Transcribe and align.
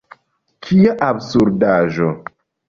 Kia 0.67 0.95
absurdaĵo! 1.09 2.09